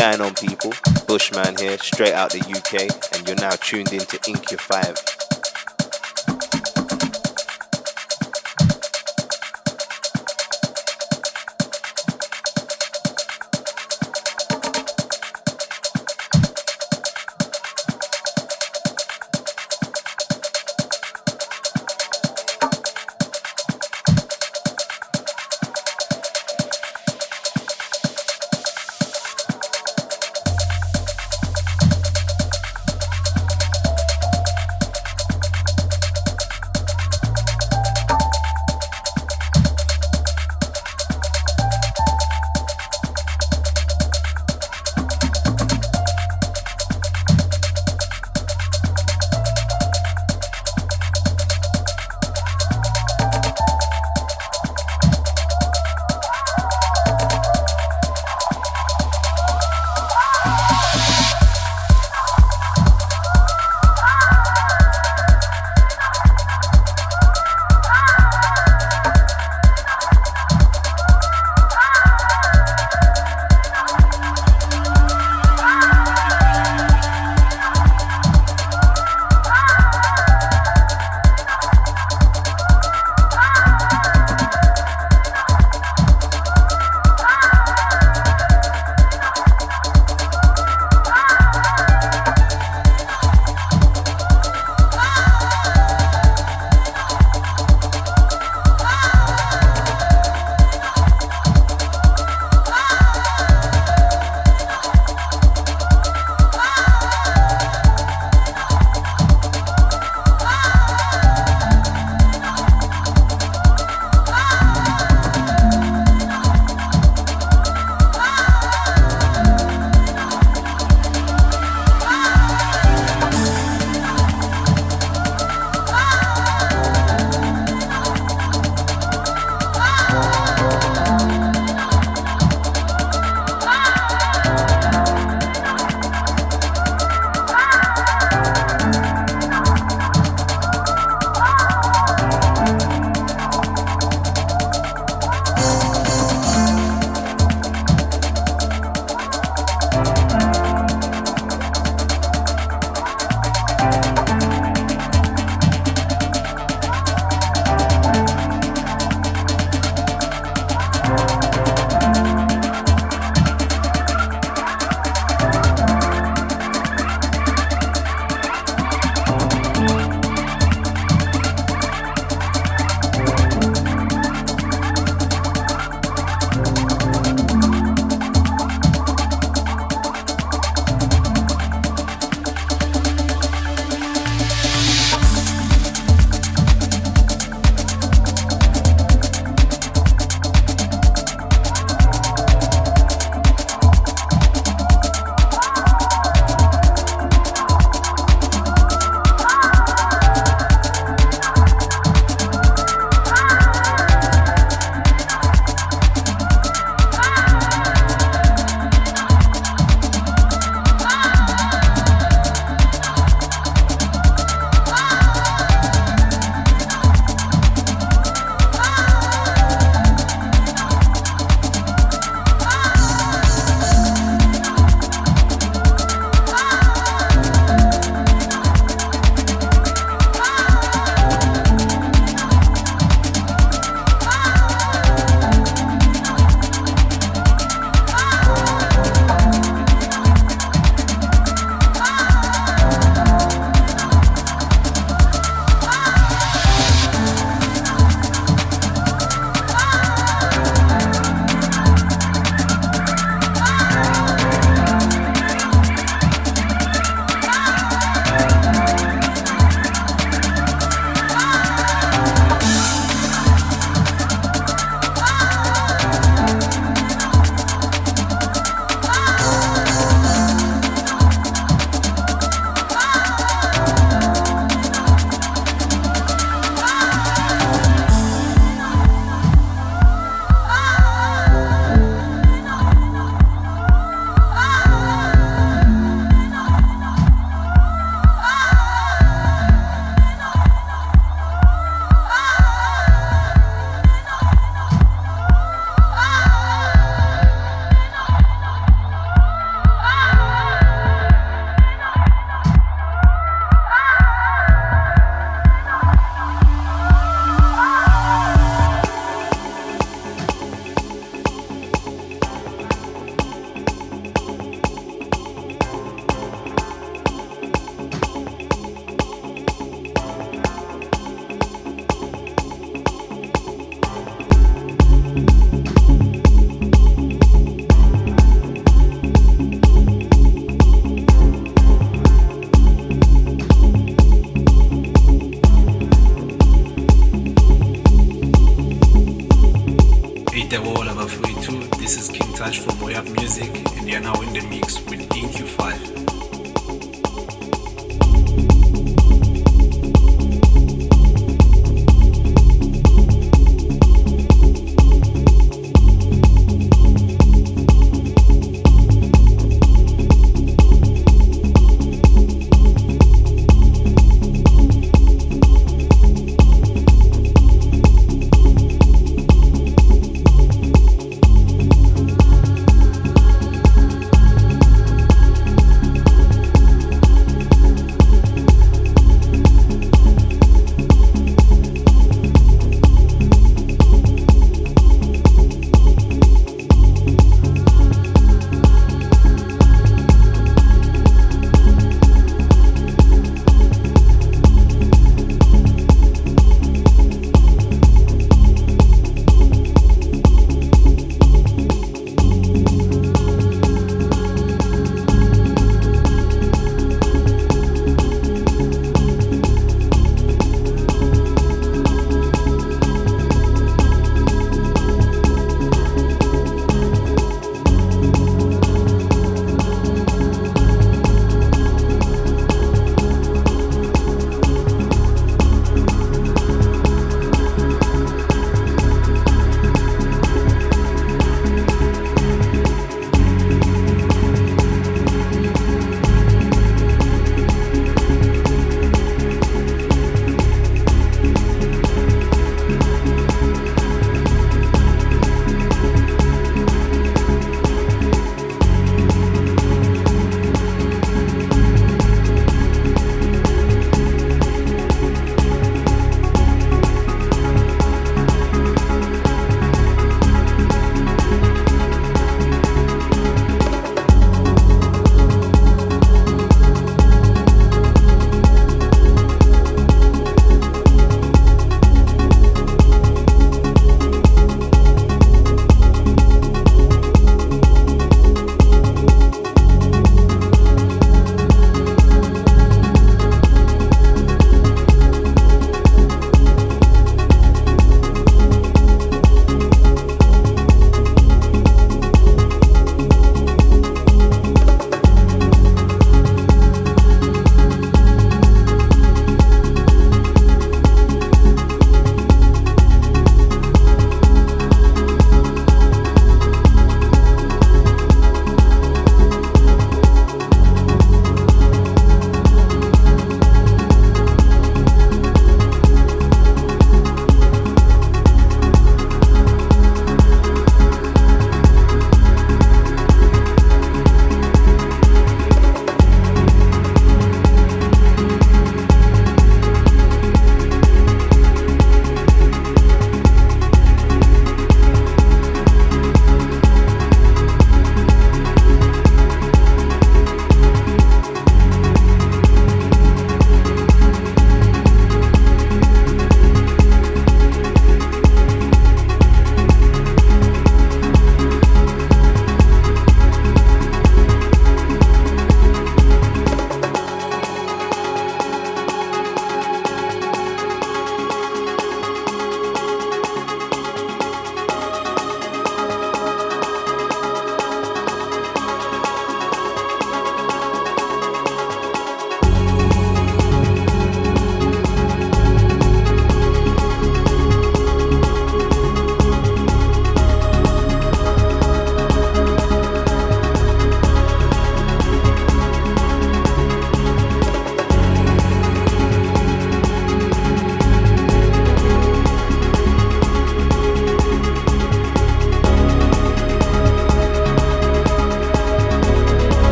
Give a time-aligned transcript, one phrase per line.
[0.00, 0.72] going on, people?
[1.06, 4.58] Bushman here, straight out the UK, and you're now tuned in to Inc.
[4.58, 5.19] 5.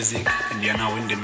[0.00, 1.16] Music and you're now in the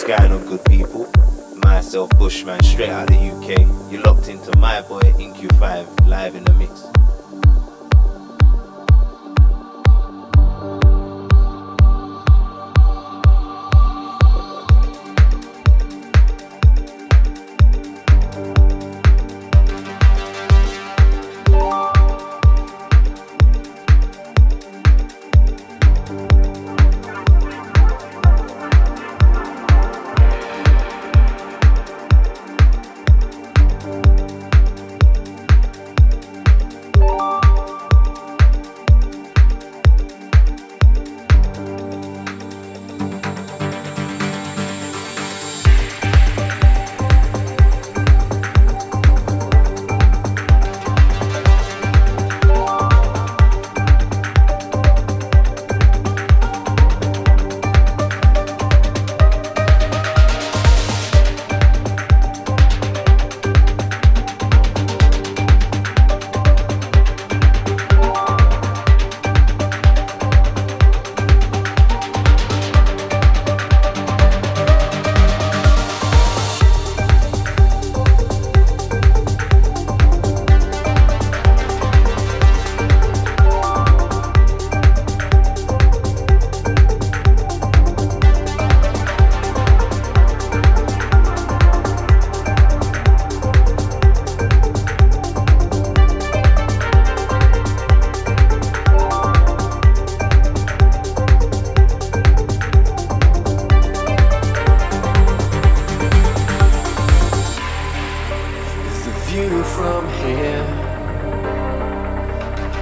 [0.00, 1.12] What's going on, good people?
[1.56, 3.92] Myself, Bushman, straight out of the UK.
[3.92, 6.86] You're locked into my boy, InQ5, live in the mix.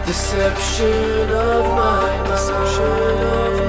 [0.09, 2.29] deception of my mind.
[2.29, 3.68] Deception of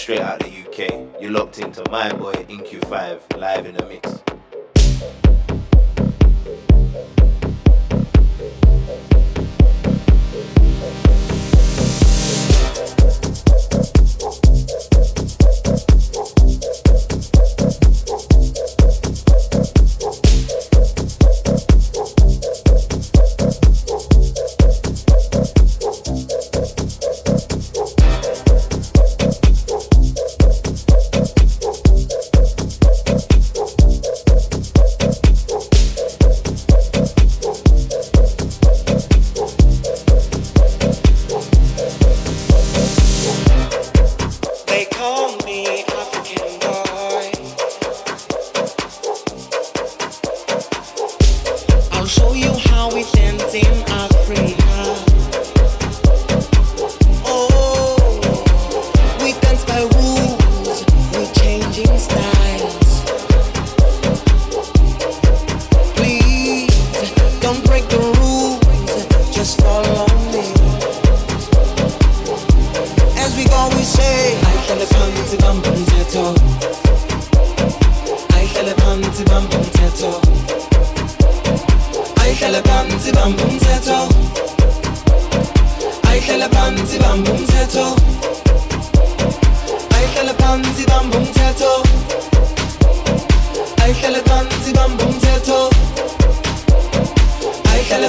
[0.00, 1.20] straight out the UK.
[1.20, 4.22] You're locked into my boy, InQ5, live in the mix.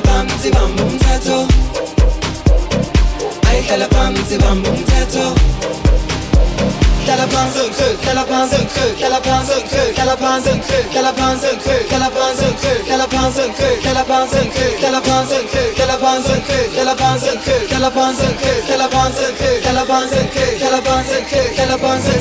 [0.06, 1.48] bamzi bambu mthetho
[3.50, 5.36] ayihlala bamzi bambu mthetho
[7.06, 7.62] hlala phansi
[8.04, 8.60] hlala phansi
[9.00, 9.56] hlala phansi
[9.96, 10.52] hlala phansi
[10.94, 11.50] hlala phansi
[11.90, 12.50] hlala phansi
[12.86, 14.42] hlala phansi hlala phansi hlala phansi
[14.82, 16.40] hlala phansi hlala phansi
[16.72, 17.34] hlala phansi
[17.68, 19.30] hlala phansi hlala phansi
[19.64, 20.22] hlala phansi
[20.62, 21.18] hlala phansi
[21.56, 22.16] hlala phansi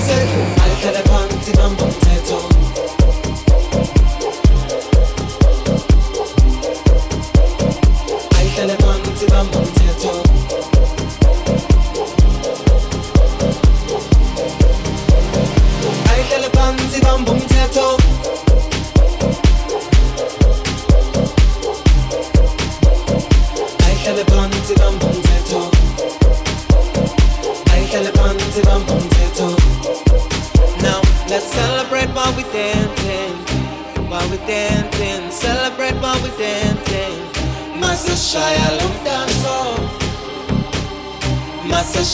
[0.82, 1.99] hlala phansi bambu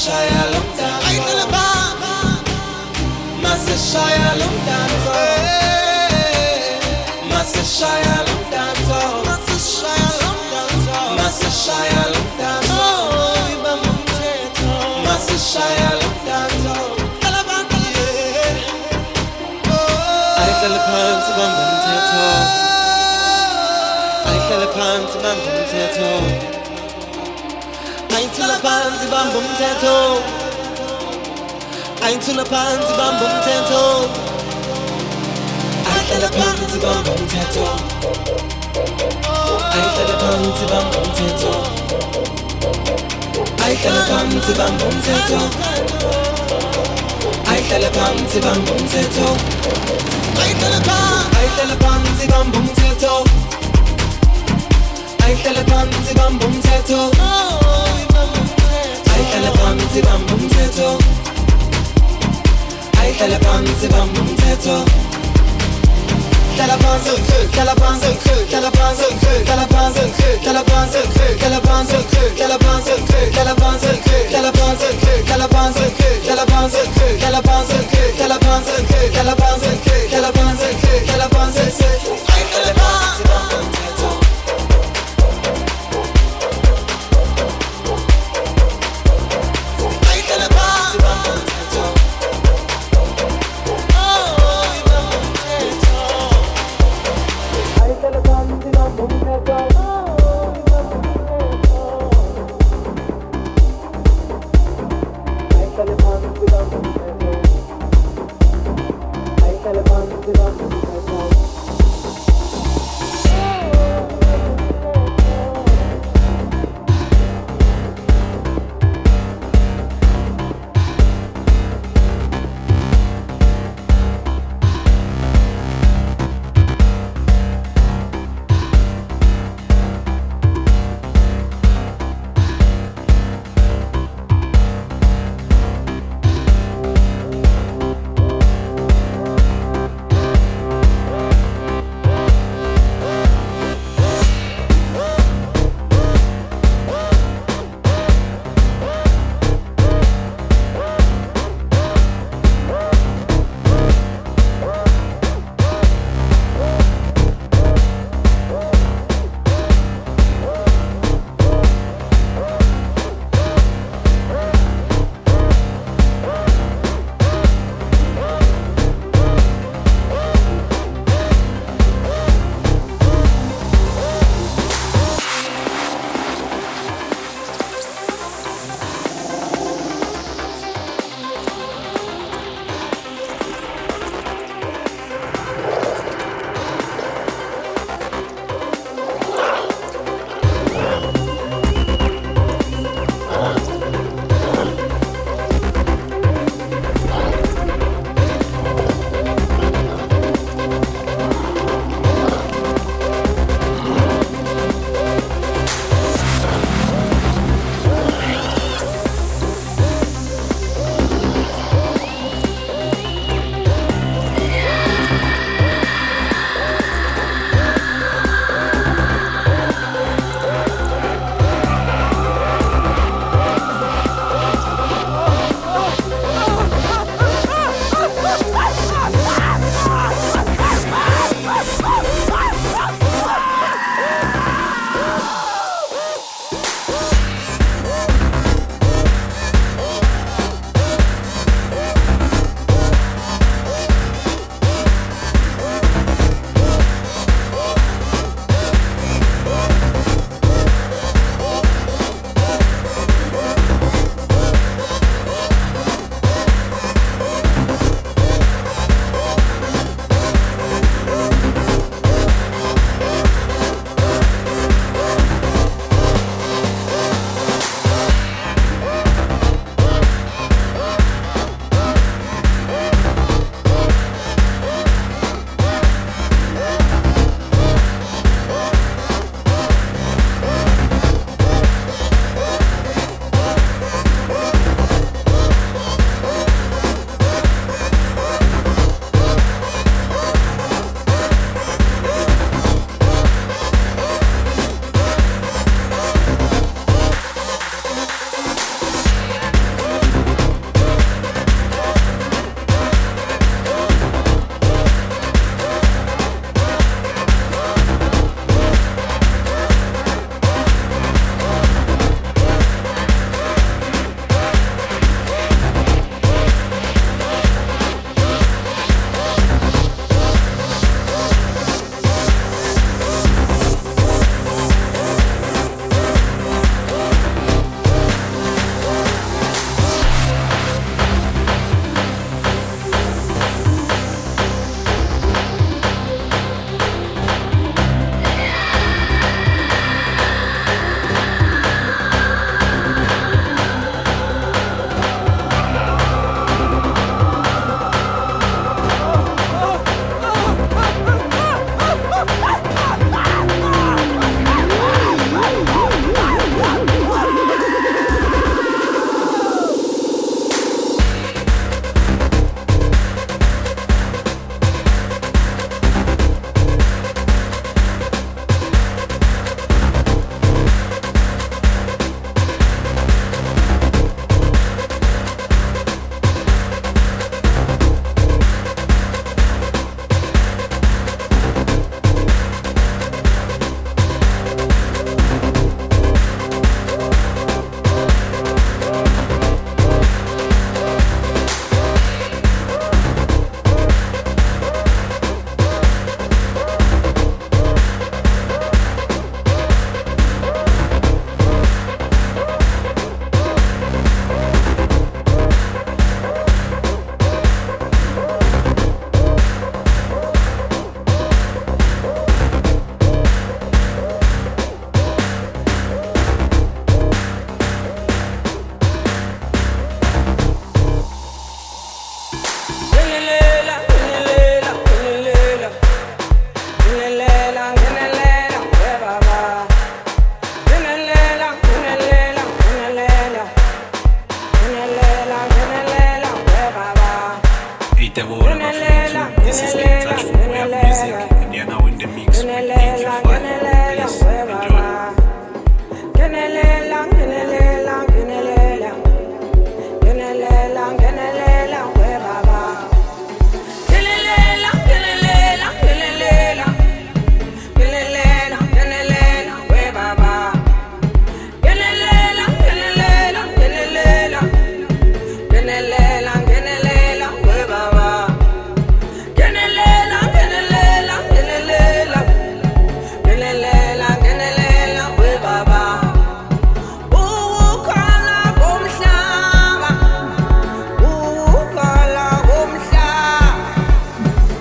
[0.06, 2.46] שהיה לומדן היית לבד
[3.42, 5.10] מה זה שהיה לומדן זו?
[7.28, 9.24] מה זה שהיה לומדן זו?
[9.24, 11.16] מה זה שהיה לומדן זו?
[11.16, 13.06] מה זה שהיה לומדן זו?
[15.04, 16.96] מה זה שהיה לומדן זו?
[20.62, 22.24] fell upon to my potato.
[24.26, 26.55] I fell upon to my potato.
[28.36, 30.20] Einzelner Panzi Bam Bum Tento
[32.04, 34.10] Einzelner Panzi Bam Bum Tento
[35.88, 37.64] Einzelner Panzi Bam Bum Tento
[39.72, 41.52] Einzelner Panzi Bam Bum Tento
[43.64, 45.40] Einzelner Panzi Bam Bum Tento
[47.48, 49.36] Einzelner Panzi Bam Bum Tento
[51.40, 53.45] Einzelner Panzi Bam Bum Tento.
[55.26, 57.10] Aikele panzi bam bum teto
[59.14, 60.98] Aikele panzi bam bum teto
[63.00, 64.84] Aikele panzi bam bum teto
[66.56, 67.46] Calabanzo creux,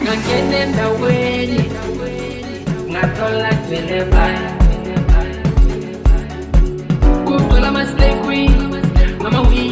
[0.05, 1.61] ngakenenda kweli
[2.91, 4.49] ngatola twele baya
[7.25, 8.41] kutola maslekwi
[9.21, 9.65] ngamawi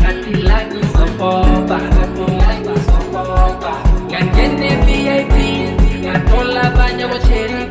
[0.00, 1.78] ngatilakisopopa
[4.10, 5.32] ngangene vip
[6.04, 7.62] ngatola banya bocheri.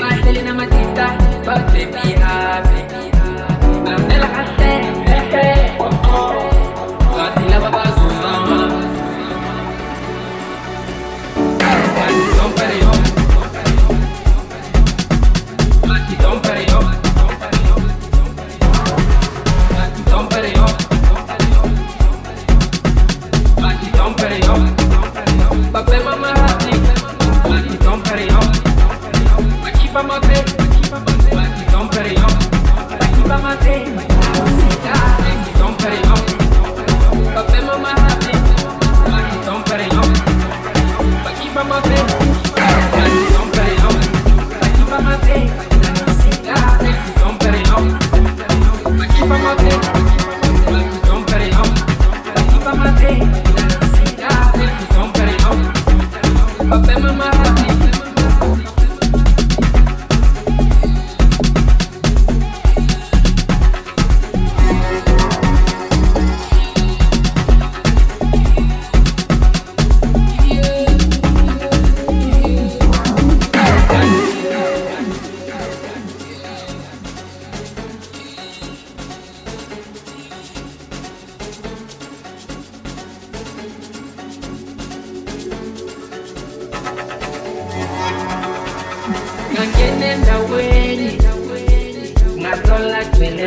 [0.00, 1.06] Bahleli namatita
[1.46, 2.65] babebihabi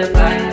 [0.01, 0.48] goodbye.